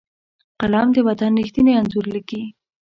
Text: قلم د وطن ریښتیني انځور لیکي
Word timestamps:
قلم 0.61 0.87
د 0.93 0.97
وطن 1.07 1.31
ریښتیني 1.39 1.71
انځور 1.79 2.05
لیکي 2.13 2.41